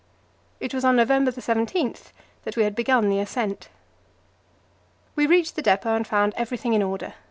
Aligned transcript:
It 0.59 0.73
was 0.73 0.83
on 0.83 0.95
November 0.95 1.29
17 1.29 1.93
that 2.43 2.57
we 2.57 2.63
had 2.63 2.73
begun 2.73 3.07
the 3.07 3.19
ascent. 3.19 3.69
We 5.15 5.27
reached 5.27 5.55
the 5.55 5.61
depot, 5.61 5.93
and 5.95 6.07
found 6.07 6.33
everything 6.35 6.73
in 6.73 6.81
order. 6.81 7.13